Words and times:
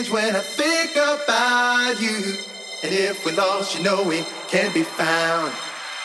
change 0.00 0.12
when 0.12 0.36
I 0.36 0.40
think 0.40 0.92
about 0.92 2.00
you. 2.00 2.36
And 2.82 2.92
if 2.92 3.24
we're 3.24 3.34
lost, 3.34 3.76
you 3.76 3.82
know 3.82 4.02
we 4.02 4.24
can 4.48 4.72
be 4.72 4.82
found. 4.82 5.52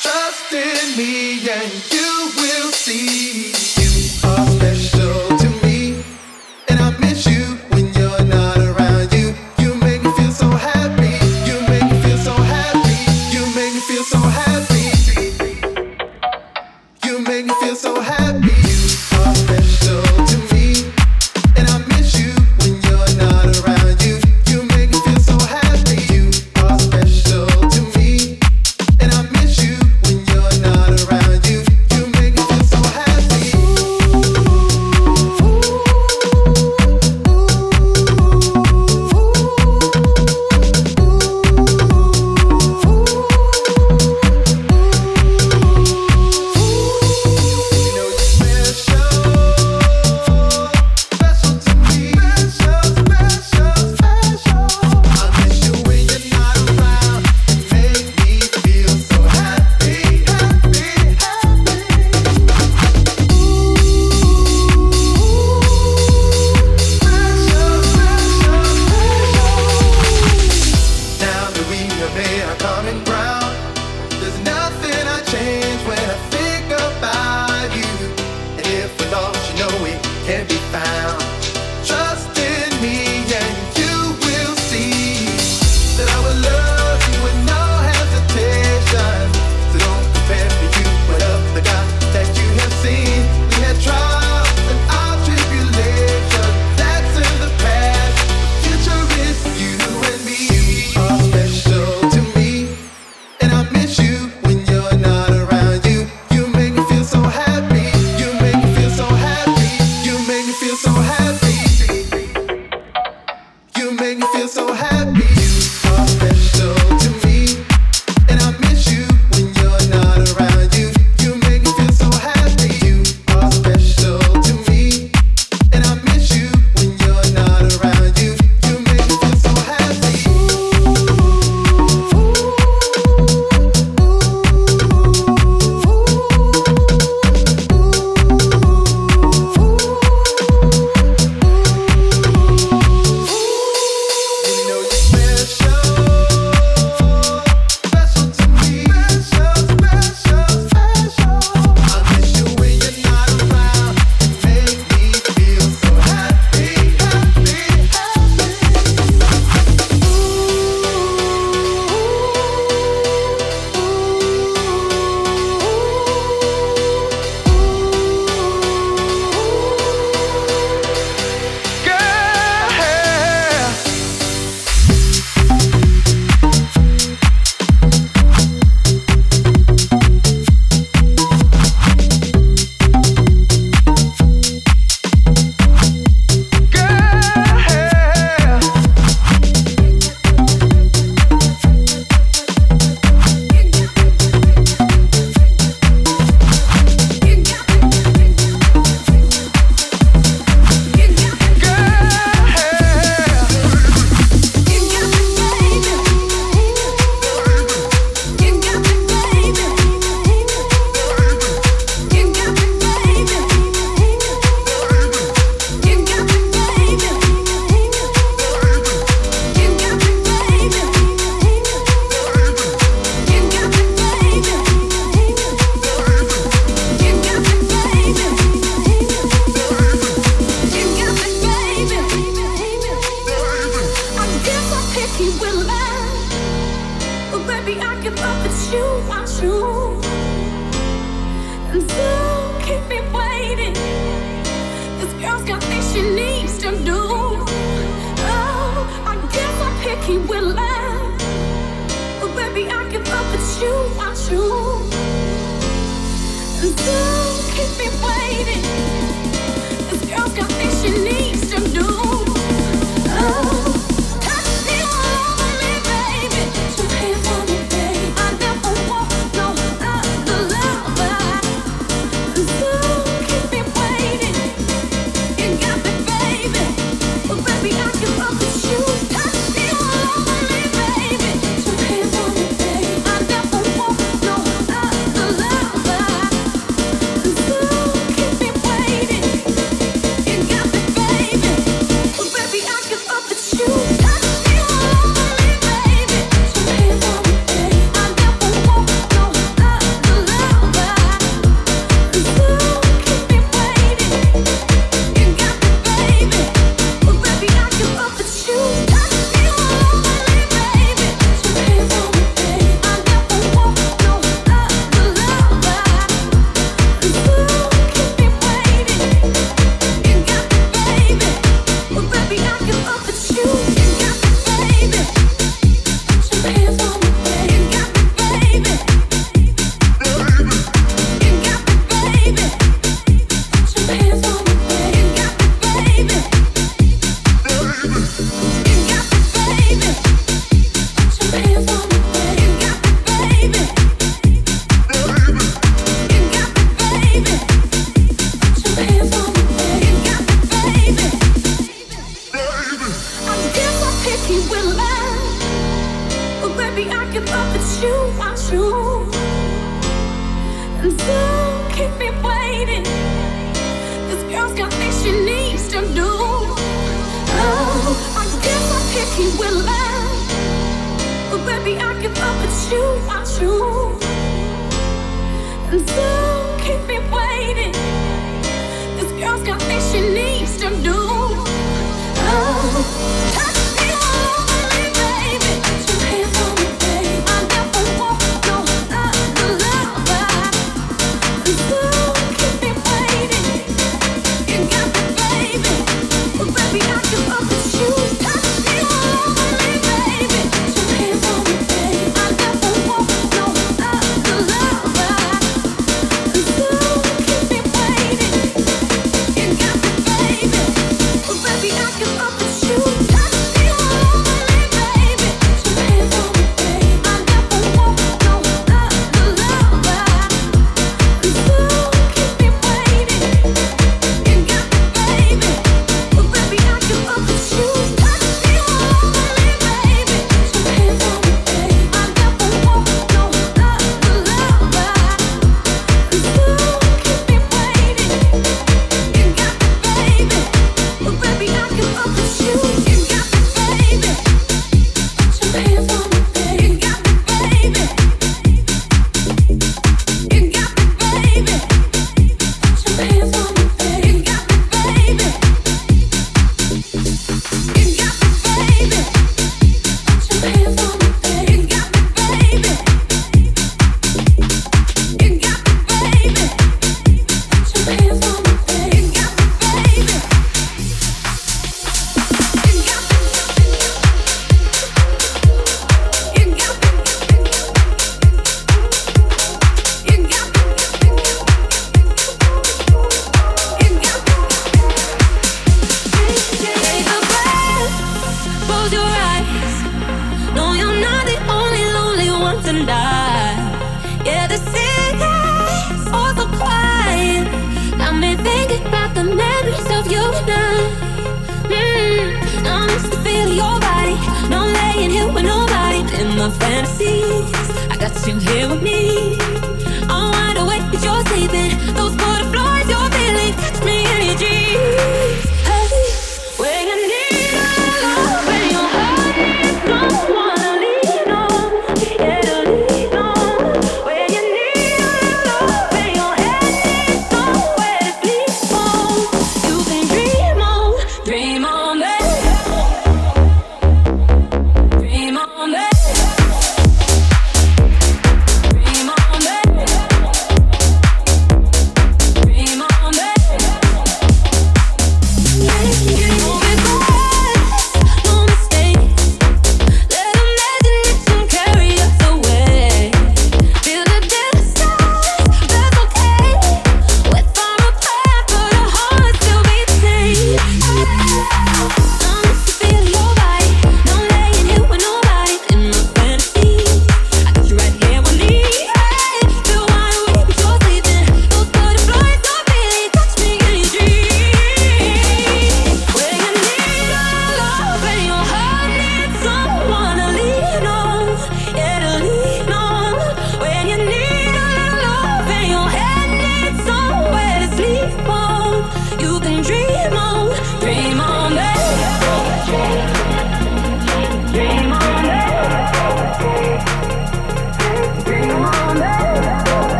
Trust 0.00 0.52
in 0.52 0.96
me 0.96 1.40
and 1.48 1.92
you 1.92 2.30
will 2.36 2.72
see. 2.72 3.79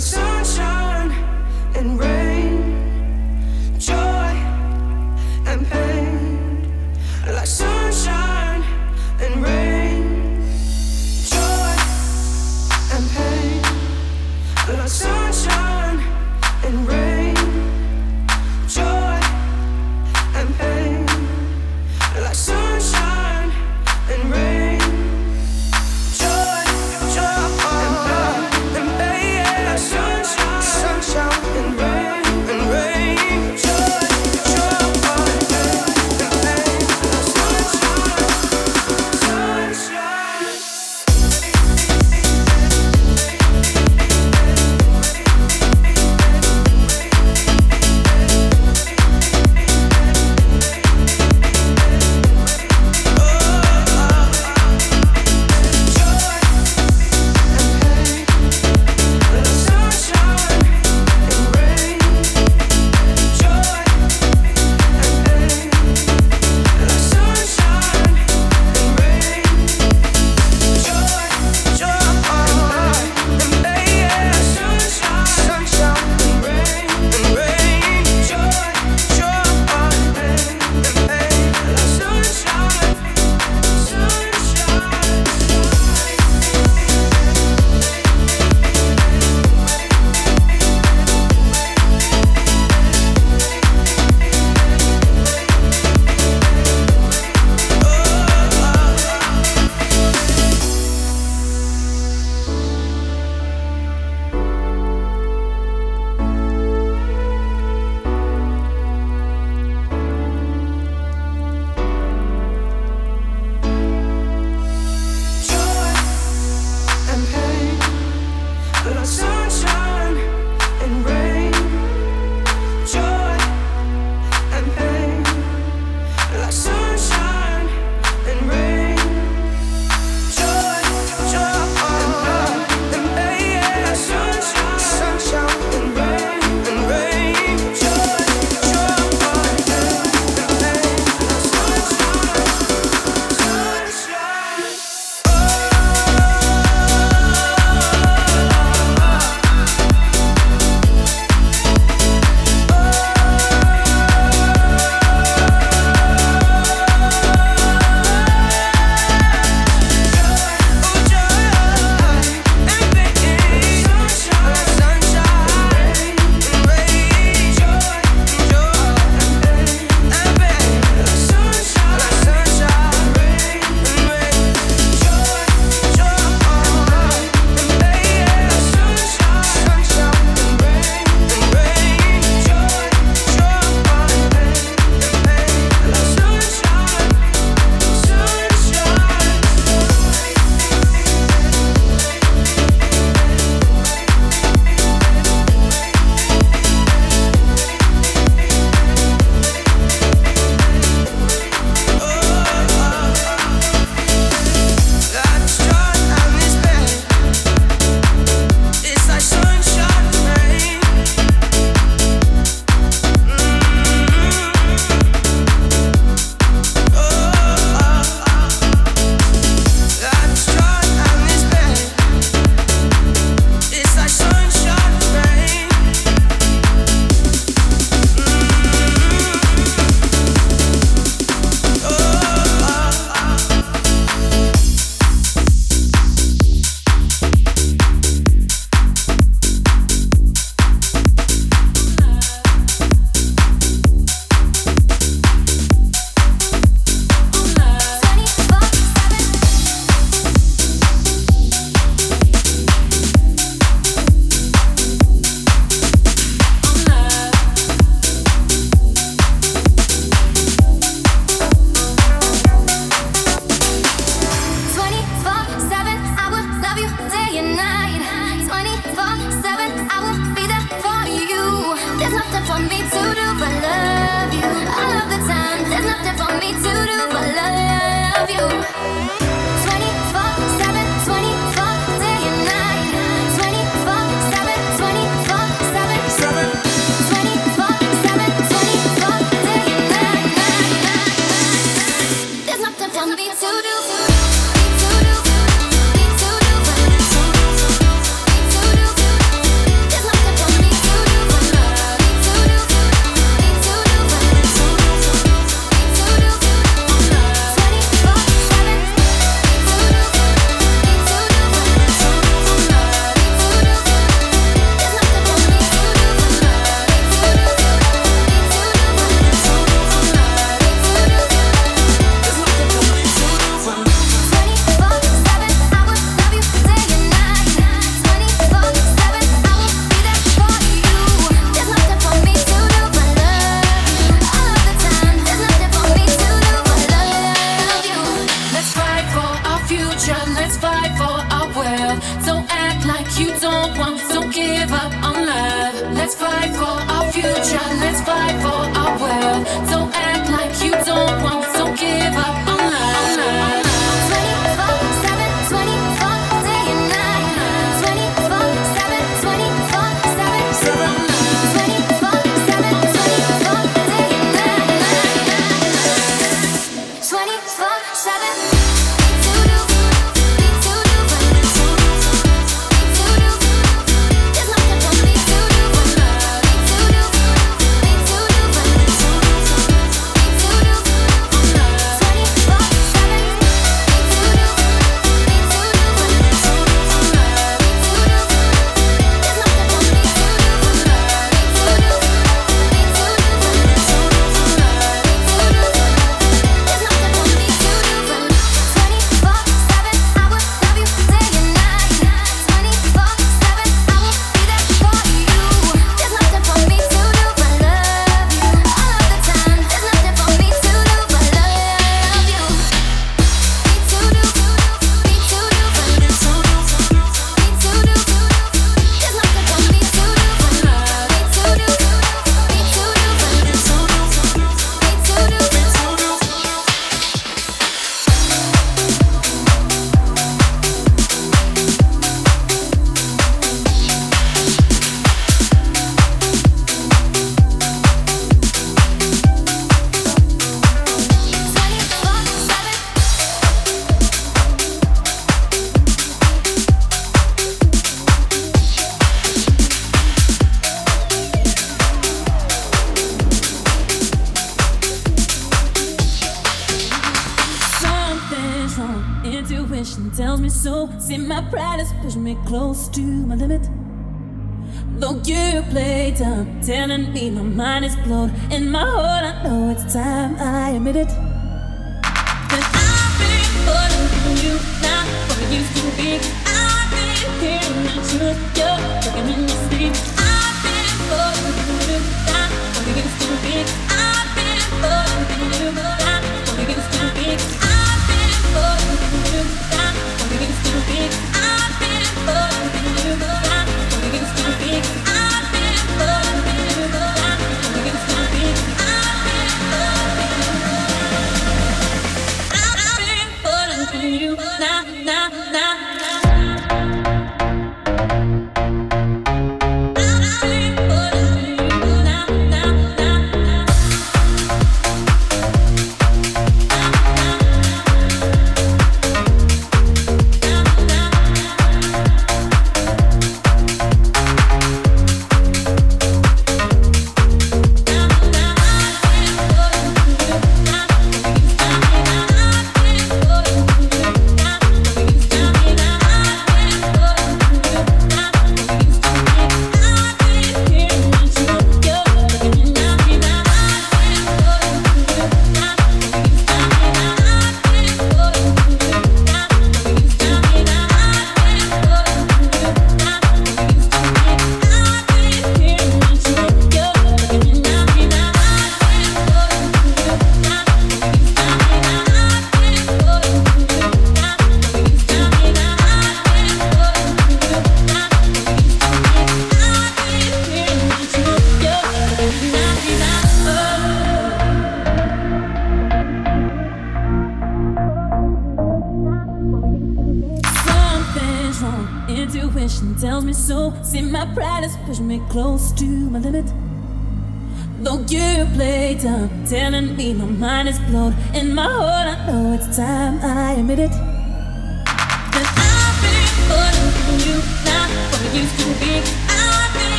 so 0.00 0.27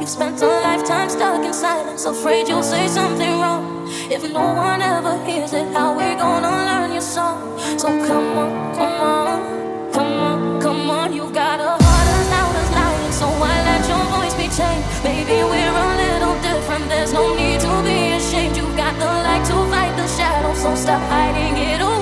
You've 0.00 0.08
spent 0.08 0.42
a 0.42 0.46
lifetime 0.46 1.08
stuck 1.08 1.44
in 1.44 1.52
silence, 1.52 2.04
afraid 2.04 2.48
you'll 2.48 2.62
say 2.62 2.88
something 2.88 3.40
wrong. 3.40 3.88
If 4.10 4.22
no 4.32 4.52
one 4.54 4.82
ever 4.82 5.16
hears 5.24 5.52
it, 5.52 5.72
how 5.72 5.96
we 5.96 6.14
gonna 6.16 6.50
learn 6.50 6.92
your 6.92 7.00
song? 7.00 7.58
So 7.78 7.88
come 8.06 8.36
on, 8.36 8.74
come 8.74 9.00
on, 9.00 9.92
come 9.92 10.12
on, 10.12 10.60
come 10.60 10.90
on. 10.90 11.12
You've 11.12 11.32
got 11.32 11.60
a 11.60 11.70
heart 11.82 12.08
as 12.18 12.28
loud 12.34 12.56
as 12.62 12.70
lion, 12.72 13.12
so 13.12 13.26
why 13.40 13.54
let 13.70 13.88
your 13.88 14.04
voice 14.14 14.34
be 14.34 14.48
chained? 14.58 14.84
Maybe 15.04 15.36
we're 15.50 15.76
a 15.86 15.90
little 16.04 16.36
different. 16.42 16.88
There's 16.88 17.12
no 17.12 17.34
need 17.34 17.60
to 17.60 17.82
be 17.82 18.12
ashamed. 18.18 18.56
You've 18.56 18.76
got 18.76 18.94
the 18.98 19.06
light 19.06 19.44
to 19.46 19.56
fight 19.70 19.96
the 19.96 20.08
shadows, 20.08 20.60
so 20.60 20.74
stop 20.74 21.00
hiding 21.08 21.56
it 21.56 21.80
away. 21.80 21.93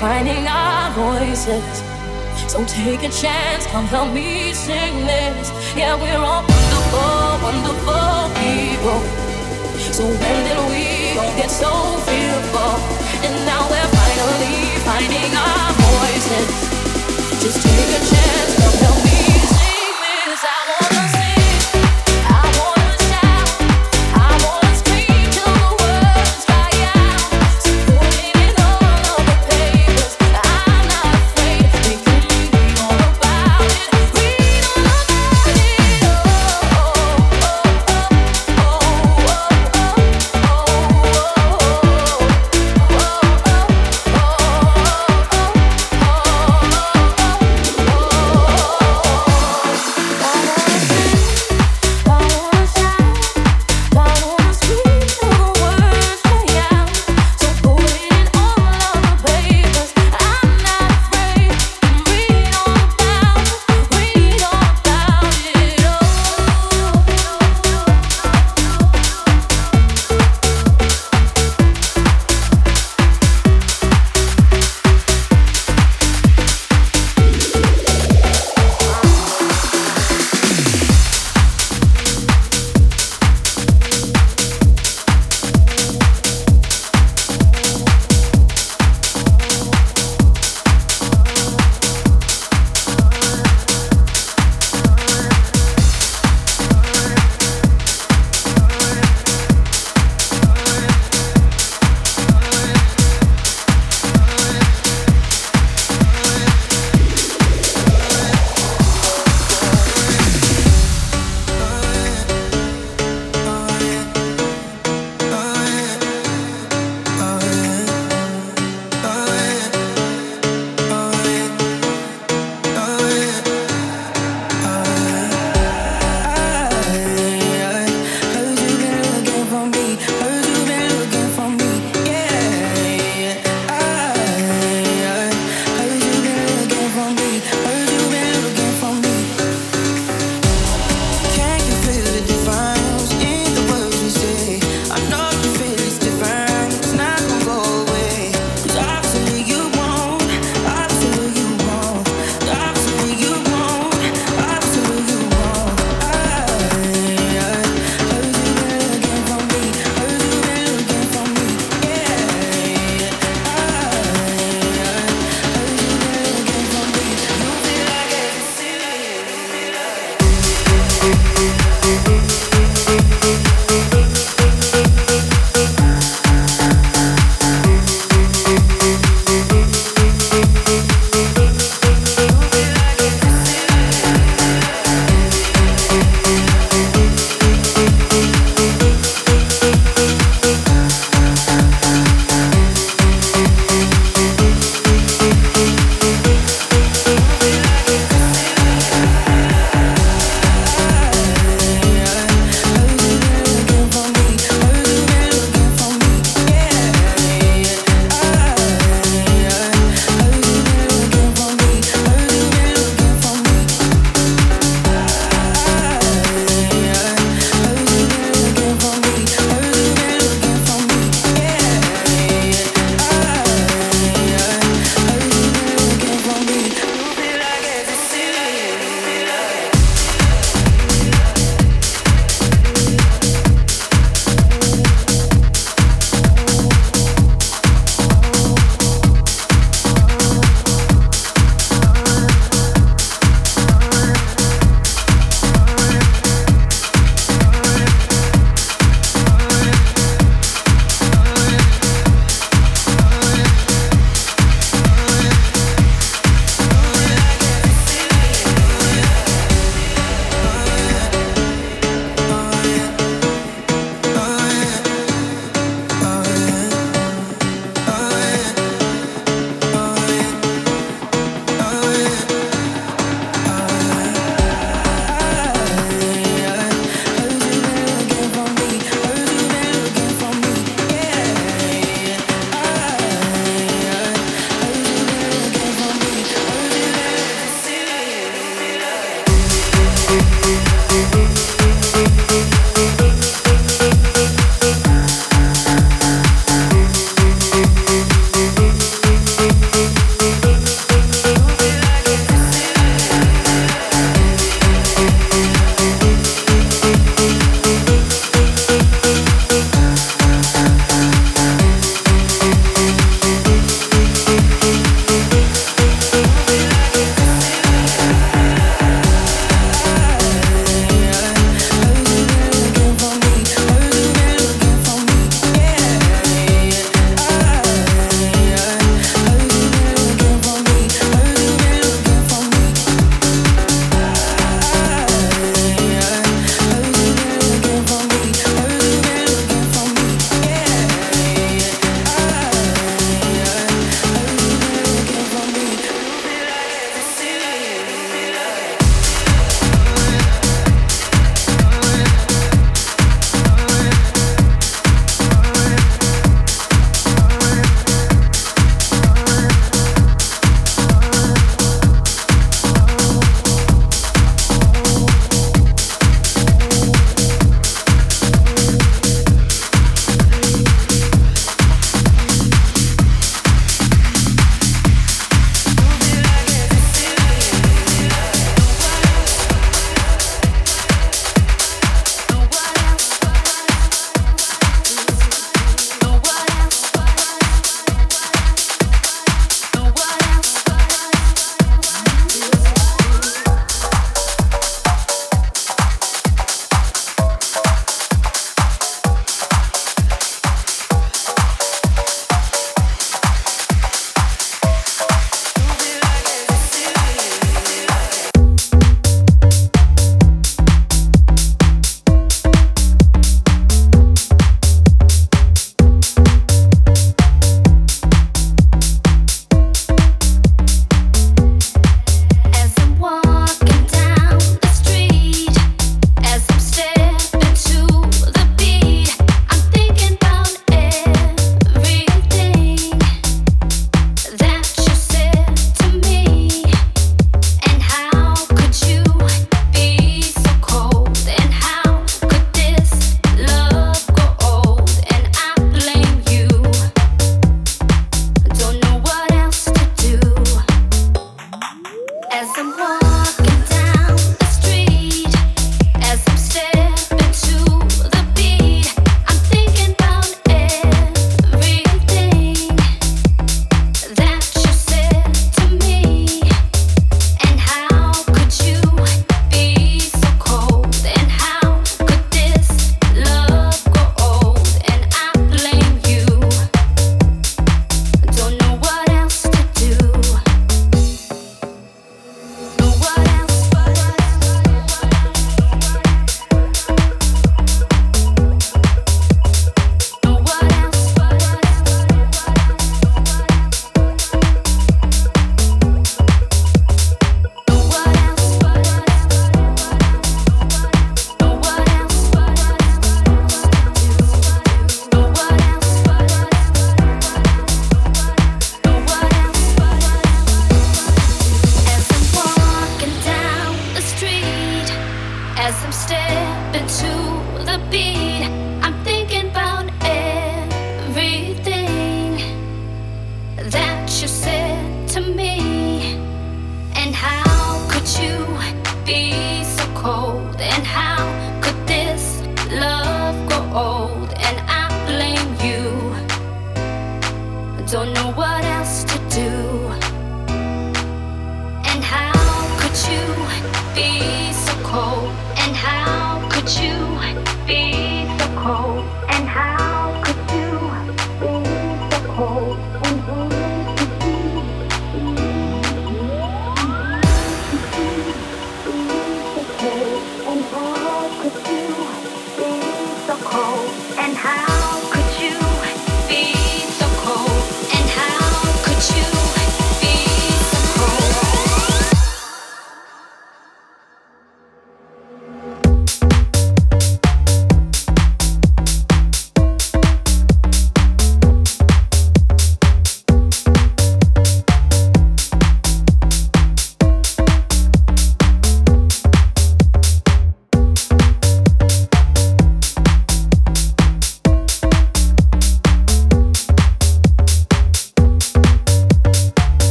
Finding 0.00 0.46
our 0.46 0.92
voices. 0.94 1.82
So 2.46 2.64
take 2.66 3.02
a 3.02 3.10
chance, 3.10 3.66
come 3.66 3.86
help 3.86 4.14
me 4.14 4.52
sing 4.52 4.94
this. 5.04 5.50
Yeah, 5.76 5.96
we're 6.00 6.22
all 6.22 6.46
wonderful, 6.46 7.10
wonderful 7.42 8.30
people. 8.38 9.00
So 9.90 10.04
when 10.06 10.38
did 10.46 10.60
we 10.70 11.18
all 11.18 11.34
get 11.36 11.50
so 11.50 11.70
fearful? 12.06 12.72
And 13.26 13.34
now 13.44 13.66
we're 13.70 13.90
finally 13.98 14.58
finding 14.86 15.34
our 15.34 15.72
voices. 15.82 16.48
Just 17.42 17.58
take 17.62 17.90
a 17.98 18.02
chance, 18.10 18.50
come 18.60 18.76
help 18.86 18.97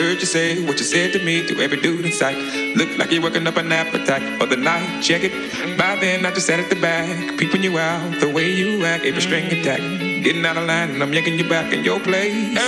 heard 0.00 0.20
you 0.20 0.26
say 0.26 0.64
what 0.64 0.78
you 0.78 0.84
said 0.84 1.12
to 1.12 1.18
me 1.22 1.46
to 1.46 1.60
every 1.60 1.78
dude 1.78 2.06
in 2.06 2.12
sight. 2.12 2.36
Looked 2.74 2.96
like 2.98 3.10
you're 3.12 3.22
working 3.22 3.46
up 3.46 3.56
an 3.56 3.70
appetite 3.70 4.40
for 4.40 4.46
the 4.46 4.56
night. 4.56 5.02
Check 5.02 5.22
it. 5.24 5.32
By 5.76 5.96
then, 5.96 6.24
I 6.24 6.30
just 6.30 6.46
sat 6.46 6.58
at 6.58 6.70
the 6.70 6.80
back, 6.80 7.06
peeping 7.36 7.62
you 7.62 7.78
out. 7.78 8.18
The 8.20 8.30
way 8.30 8.50
you 8.50 8.84
act, 8.86 9.04
every 9.04 9.20
string 9.20 9.44
attack. 9.52 9.80
Getting 10.24 10.44
out 10.46 10.56
of 10.56 10.66
line, 10.66 10.90
and 10.90 11.02
I'm 11.02 11.12
yanking 11.12 11.38
you 11.38 11.48
back 11.48 11.72
in 11.74 11.84
your 11.84 12.00
place. 12.00 12.58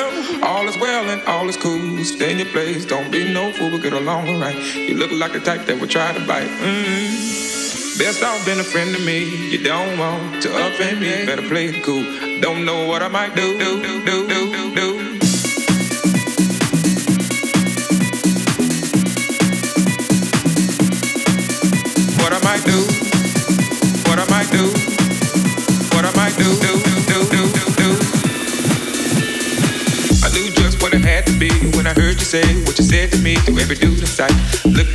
All 0.43 0.69
is 0.69 0.77
well 0.77 1.09
and 1.09 1.23
all 1.23 1.49
is 1.49 1.57
cool. 1.57 2.05
Stay 2.05 2.33
in 2.33 2.39
your 2.39 2.49
place. 2.49 2.85
Don't 2.85 3.11
be 3.11 3.33
no 3.33 3.51
fool, 3.53 3.71
but 3.71 3.83
get 3.83 3.95
along 3.95 4.29
alright. 4.29 4.57
You 4.75 4.95
look 4.97 5.13
like 5.13 5.33
the 5.33 5.41
type 5.41 5.65
that 5.67 5.81
would 5.81 5.91
try 5.91 6.13
to 6.13 6.21
bite. 6.27 6.49
Mm. 6.49 7.99
Best 7.99 8.23
off 8.23 8.45
been 8.45 8.61
a 8.61 8.65
friend 8.65 8.95
to 8.95 9.01
me. 9.03 9.51
You 9.53 9.63
don't 9.63 9.99
want 9.99 10.43
to 10.43 10.49
offend 10.67 11.01
me. 11.01 11.25
Better 11.25 11.49
play 11.49 11.67
it 11.69 11.83
cool. 11.83 12.05
Don't 12.41 12.65
know 12.65 12.87
what 12.87 13.03
I 13.03 13.09
might 13.09 13.35
do. 13.35 13.59
Do 13.59 13.83
do 13.83 14.05
do 14.05 14.29
do 14.29 14.75
do. 14.75 15.12
Try 31.23 31.33
to 31.33 31.39
be 31.39 31.51
When 31.77 31.87
I 31.87 31.95
heard 31.95 32.15
you 32.15 32.27
say 32.27 32.43
what 32.65 32.79
you 32.79 32.85
said 32.85 33.13
to 33.13 33.19
me, 33.19 33.37
do 33.47 33.59
every 33.59 33.77
do 33.77 33.91
the 33.95 34.07
side 34.07 34.33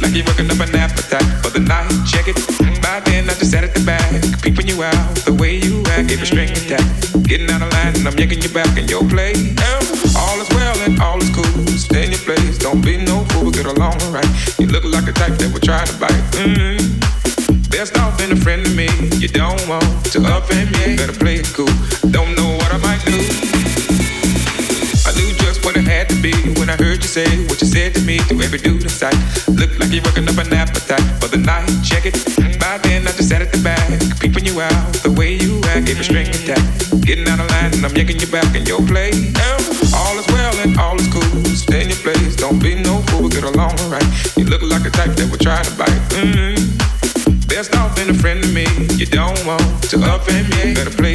like 0.01 0.13
you 0.13 0.23
waking 0.25 0.49
up 0.51 0.59
an 0.59 0.73
apatact 0.73 1.43
But 1.43 1.53
then 1.53 1.69
I 1.69 1.87
check 2.05 2.27
it. 2.27 2.35
By 2.81 2.99
then 3.01 3.29
I 3.29 3.33
just 3.33 3.51
sat 3.51 3.63
at 3.63 3.73
the 3.73 3.83
back 3.85 4.07
peeping 4.41 4.67
you 4.67 4.83
out 4.83 5.15
the 5.25 5.33
way 5.33 5.57
you 5.57 5.83
back, 5.83 6.11
every 6.11 6.25
string 6.25 6.49
intact 6.49 6.87
Gettin' 7.27 7.49
out 7.49 7.61
of 7.61 7.71
line 7.73 8.07
I'm 8.07 8.15
making 8.15 8.41
you 8.41 8.49
back 8.49 8.77
in 8.77 8.87
your 8.87 9.03
place. 9.07 9.37
All 10.15 10.39
is 10.39 10.49
well 10.49 10.77
and 10.87 10.99
all 11.01 11.19
is 11.19 11.29
cool. 11.35 11.45
Stay 11.77 12.05
in 12.05 12.11
your 12.11 12.21
place. 12.21 12.57
Don't 12.57 12.81
be 12.83 12.97
no 12.97 13.23
before 13.25 13.51
get 13.51 13.65
along, 13.65 14.01
alright. 14.03 14.29
You 14.59 14.67
look 14.67 14.85
like 14.85 15.05
the 15.05 15.11
type 15.11 15.33
that 15.37 15.51
we're 15.51 15.59
to 15.59 15.99
bite. 15.99 16.23
Mm. 16.39 16.96
Best 17.77 17.95
off 17.99 18.17
been 18.17 18.31
a 18.31 18.35
friend 18.35 18.65
of 18.65 18.73
me. 18.75 18.89
You 19.21 19.27
don't 19.27 19.61
want 19.69 19.85
to 20.09 20.17
offend 20.25 20.73
me. 20.81 20.97
Better 20.97 21.13
play 21.13 21.35
it 21.35 21.45
cool. 21.53 21.69
Don't 22.09 22.33
know 22.33 22.57
what 22.57 22.73
I 22.73 22.81
might 22.81 22.97
do. 23.05 23.13
I 25.05 25.13
knew 25.13 25.29
just 25.37 25.61
what 25.63 25.77
it 25.77 25.85
had 25.85 26.09
to 26.09 26.17
be 26.17 26.33
when 26.57 26.71
I 26.71 26.75
heard 26.75 27.05
you 27.05 27.07
say 27.07 27.29
what 27.45 27.61
you 27.61 27.67
said 27.69 27.93
to 27.93 28.01
me 28.01 28.17
to 28.33 28.41
every 28.41 28.57
dude 28.57 28.81
in 28.81 28.89
sight. 28.89 29.13
Looked 29.53 29.77
like 29.77 29.93
you're 29.93 30.01
working 30.01 30.25
up 30.25 30.41
an 30.41 30.49
appetite 30.57 31.05
for 31.21 31.29
the 31.29 31.37
night. 31.37 31.69
Check 31.85 32.09
it. 32.09 32.17
By 32.57 32.81
then 32.81 33.05
I 33.05 33.13
just 33.13 33.29
sat 33.29 33.43
at 33.43 33.51
the 33.53 33.61
back, 33.61 33.85
peeping 34.17 34.49
you 34.49 34.59
out. 34.59 34.93
The 35.05 35.13
way 35.13 35.37
you 35.37 35.61
act, 35.69 35.85
every 35.85 36.03
string 36.03 36.25
attack. 36.33 36.57
Getting 37.05 37.29
out 37.29 37.37
of 37.37 37.45
line 37.45 37.77
and 37.77 37.85
I'm 37.85 37.93
yanking 37.93 38.17
you 38.17 38.27
back 38.33 38.57
in 38.57 38.65
your 38.65 38.81
place. 38.89 39.21
All 39.93 40.17
is 40.17 40.25
well 40.33 40.57
and 40.65 40.73
all 40.81 40.97
is 40.97 41.05
cool. 41.13 41.45
Stay 41.53 41.85
in 41.85 41.89
your 41.93 42.01
place. 42.01 42.37
Don't 42.41 42.57
be 42.57 42.73
no 42.73 43.05
fool. 43.13 43.29
Get 43.29 43.43
along 43.43 43.77
alright. 43.85 44.09
You 44.33 44.49
look 44.49 44.65
like 44.65 44.81
a 44.81 44.89
type 44.89 45.13
that 45.13 45.29
would 45.29 45.41
try 45.45 45.61
to 45.61 45.73
bite. 45.77 46.01
Mm. 46.17 46.66
Off 47.57 47.95
been 47.95 48.11
a 48.11 48.13
friend 48.13 48.43
to 48.43 48.49
me. 48.49 48.67
You 48.97 49.07
don't 49.07 49.43
want 49.43 49.63
to 49.89 49.97
offend 49.97 50.47
me. 50.51 50.75
Better 50.75 50.91
play 50.91 51.06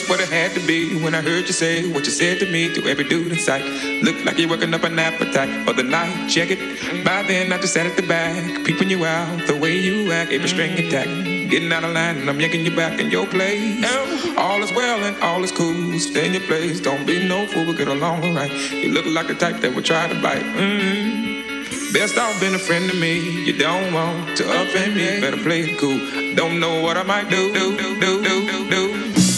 just 0.00 0.10
what 0.10 0.20
it 0.20 0.28
had 0.28 0.52
to 0.52 0.66
be 0.66 1.02
when 1.02 1.14
I 1.14 1.20
heard 1.20 1.46
you 1.46 1.52
say 1.52 1.90
what 1.92 2.04
you 2.04 2.12
said 2.12 2.38
to 2.40 2.46
me 2.46 2.72
to 2.74 2.86
every 2.86 3.04
dude 3.04 3.32
in 3.32 3.38
sight. 3.38 3.64
Looked 4.02 4.24
like 4.24 4.38
you're 4.38 4.48
working 4.48 4.72
up 4.72 4.84
an 4.84 4.98
appetite 4.98 5.66
for 5.66 5.72
the 5.72 5.82
night. 5.82 6.28
Check 6.28 6.48
it. 6.50 7.04
By 7.04 7.22
then 7.22 7.52
I 7.52 7.58
just 7.58 7.74
sat 7.74 7.86
at 7.86 7.96
the 7.96 8.06
back, 8.06 8.64
peeping 8.64 8.90
you 8.90 9.04
out. 9.04 9.46
The 9.46 9.56
way 9.56 9.76
you 9.76 10.12
act, 10.12 10.32
every 10.32 10.48
string 10.48 10.72
attack. 10.78 11.06
Getting 11.50 11.72
out 11.72 11.84
of 11.84 11.92
line 11.92 12.18
and 12.18 12.30
I'm 12.30 12.40
yanking 12.40 12.64
you 12.64 12.74
back 12.74 13.00
in 13.00 13.10
your 13.10 13.26
place. 13.26 13.84
All 14.38 14.62
is 14.62 14.72
well 14.72 15.04
and 15.04 15.20
all 15.22 15.42
is 15.44 15.52
cool. 15.52 15.98
Stay 15.98 16.26
in 16.26 16.32
your 16.32 16.42
place. 16.42 16.80
Don't 16.80 17.06
be 17.06 17.26
no 17.28 17.46
fool. 17.46 17.66
We'll 17.66 17.76
get 17.76 17.88
along 17.88 18.24
alright. 18.24 18.52
You 18.70 18.92
look 18.92 19.06
like 19.06 19.26
the 19.26 19.34
type 19.34 19.60
that 19.60 19.74
would 19.74 19.84
try 19.84 20.08
to 20.08 20.14
bite. 20.22 20.42
Mm. 20.42 21.92
Best 21.92 22.16
off 22.16 22.38
been 22.40 22.54
a 22.54 22.58
friend 22.58 22.88
to 22.90 22.96
me. 22.96 23.44
You 23.44 23.58
don't 23.58 23.92
want 23.92 24.36
to 24.38 24.44
offend 24.62 24.94
me. 24.94 25.20
Better 25.20 25.42
play 25.42 25.60
it 25.62 25.78
cool. 25.78 25.98
Don't 26.36 26.60
know 26.60 26.80
what 26.80 26.96
I 26.96 27.02
might 27.02 27.28
do. 27.28 27.52
Do 27.52 27.76
do 27.76 27.98
do 27.98 28.22
do 28.22 29.29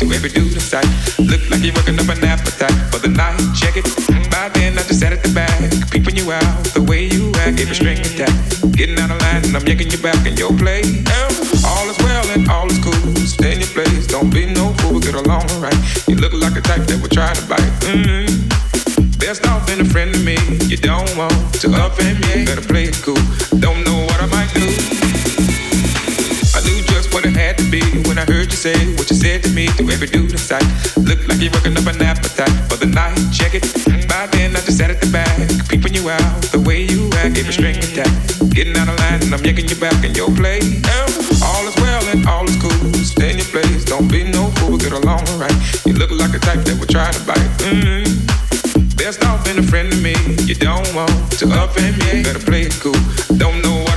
to 0.00 0.06
every 0.14 0.30
dude 0.30 0.52
in 0.52 0.60
sight. 0.60 0.88
Looked 1.18 1.50
like 1.50 1.62
you're 1.62 1.74
working 1.74 1.98
up 2.00 2.08
an 2.08 2.24
appetite 2.24 2.72
for 2.90 2.98
the 2.98 3.08
night. 3.08 3.38
Check 3.54 3.76
it. 3.76 3.84
By 4.30 4.48
then 4.48 4.78
I 4.78 4.82
just 4.82 5.00
sat 5.00 5.12
at 5.12 5.22
the 5.22 5.32
back, 5.34 5.52
peeping 5.90 6.16
you 6.16 6.32
out. 6.32 6.64
The 6.72 6.82
way 6.82 7.04
you 7.04 7.32
act, 7.44 7.60
every 7.60 7.74
string 7.74 7.98
attack. 7.98 8.32
Getting 8.72 8.98
out 8.98 9.10
of 9.10 9.20
line 9.20 9.44
and 9.44 9.56
I'm 9.56 9.66
yanking 9.66 9.90
you 9.90 9.98
back 9.98 10.26
in 10.26 10.36
your 10.36 10.56
place. 10.56 11.19
Sight. 30.50 30.66
Looked 30.98 31.28
like 31.30 31.38
you're 31.38 31.54
working 31.54 31.78
up 31.78 31.86
an 31.86 32.02
appetite 32.02 32.50
for 32.66 32.74
the 32.74 32.90
night. 32.90 33.14
Check 33.30 33.54
it. 33.54 33.62
By 34.10 34.26
then 34.34 34.50
I 34.58 34.60
just 34.66 34.78
sat 34.78 34.90
at 34.90 35.00
the 35.00 35.06
back, 35.14 35.30
peeping 35.70 35.94
you 35.94 36.10
out 36.10 36.42
the 36.50 36.58
way 36.58 36.82
you 36.82 37.06
act, 37.22 37.38
gave 37.38 37.48
a 37.48 37.54
string 37.54 37.78
attack. 37.78 38.10
Getting 38.50 38.74
out 38.74 38.90
of 38.90 38.98
line 38.98 39.22
and 39.22 39.30
I'm 39.30 39.42
yanking 39.46 39.68
you 39.70 39.78
back 39.78 40.02
in 40.02 40.12
your 40.18 40.30
place. 40.34 40.66
All 41.46 41.62
is 41.70 41.76
well 41.78 42.02
and 42.10 42.26
all 42.26 42.44
is 42.50 42.58
cool. 42.58 42.90
Stay 42.98 43.30
in 43.30 43.38
your 43.38 43.50
place, 43.54 43.84
don't 43.84 44.10
be 44.10 44.26
no 44.26 44.50
fool. 44.58 44.76
Get 44.76 44.92
along 44.92 45.22
alright. 45.30 45.54
You 45.86 45.94
look 45.94 46.10
like 46.10 46.34
a 46.34 46.42
type 46.42 46.66
that 46.66 46.76
would 46.80 46.90
try 46.90 47.06
to 47.14 47.22
bite. 47.22 47.50
Mm-hmm. 47.62 48.98
Best 48.98 49.22
off 49.24 49.44
been 49.46 49.58
a 49.58 49.62
friend 49.62 49.86
to 49.92 49.98
me. 50.02 50.18
You 50.50 50.56
don't 50.58 50.88
want 50.98 51.14
to 51.38 51.46
offend 51.62 51.94
me. 52.02 52.26
Better 52.26 52.42
play 52.42 52.62
it 52.66 52.74
cool. 52.82 52.98
Don't 53.38 53.62
know 53.62 53.89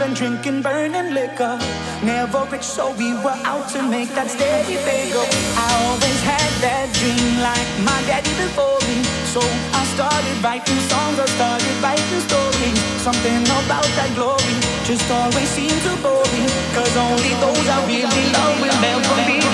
and 0.00 0.14
drinking 0.14 0.62
burning 0.62 1.14
liquor. 1.14 1.58
Never 2.02 2.44
rich, 2.50 2.62
so 2.62 2.92
we 2.94 3.14
were 3.24 3.38
out 3.44 3.68
to 3.70 3.82
make 3.82 4.08
that 4.14 4.30
steady 4.30 4.76
bagel. 4.86 5.26
I 5.58 5.66
always 5.86 6.20
had 6.22 6.50
that 6.62 6.86
dream 6.94 7.42
like 7.42 7.68
my 7.82 7.98
daddy 8.06 8.30
before 8.38 8.78
me. 8.86 9.02
So 9.26 9.40
I 9.74 9.82
started 9.94 10.36
writing 10.44 10.80
songs, 10.86 11.18
I 11.18 11.26
started 11.36 11.74
writing 11.82 12.22
stories. 12.30 12.78
Something 13.02 13.42
about 13.64 13.88
that 13.98 14.10
glory 14.14 14.56
just 14.84 15.08
always 15.10 15.48
seemed 15.50 15.82
to 15.82 15.94
bore 16.02 16.26
me. 16.30 16.46
Cause 16.76 16.94
only 16.96 17.32
those 17.42 17.66
I 17.66 17.78
really 17.86 18.24
love 18.32 18.56
will 18.62 18.78
never 18.80 19.16
be 19.26 19.47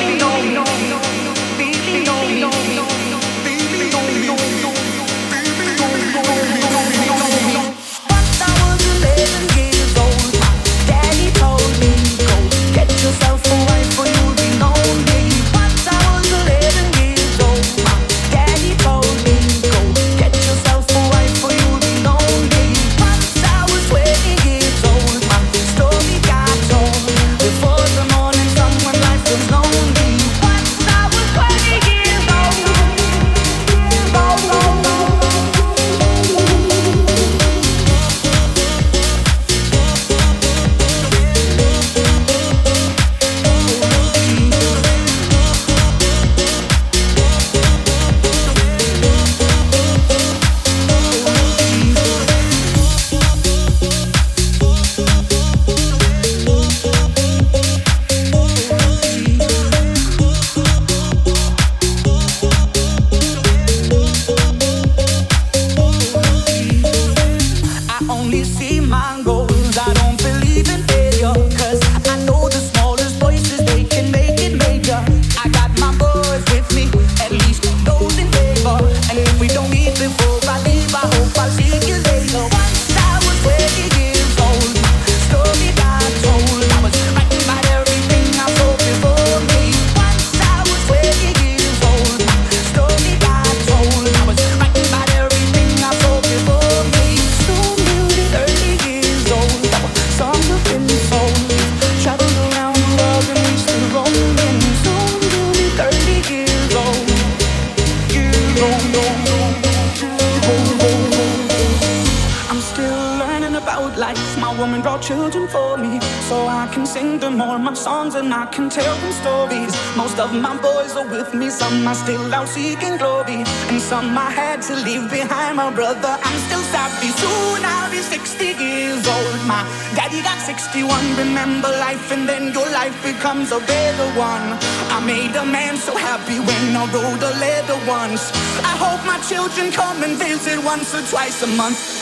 twice 141.34 141.42
a 141.42 141.56
month. 141.56 141.94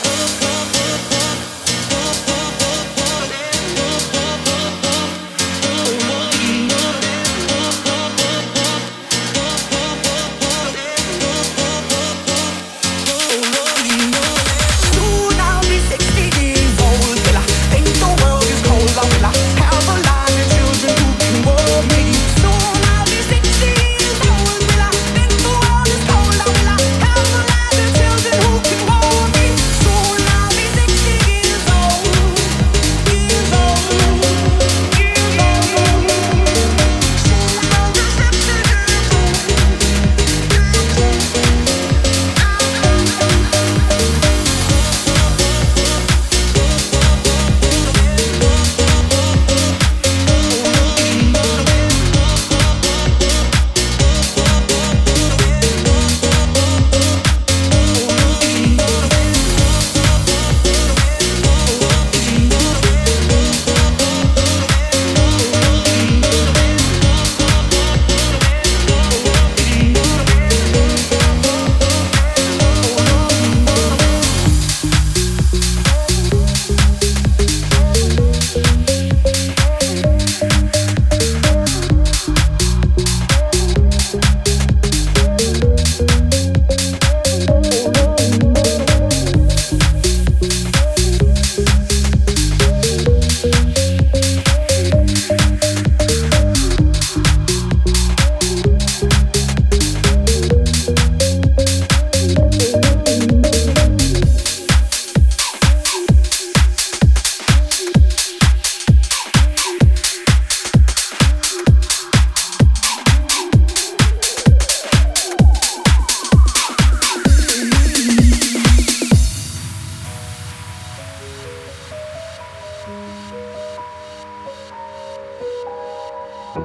If 126.55 126.61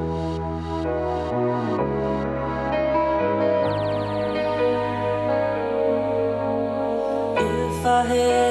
I 7.87 8.03
had 8.05 8.48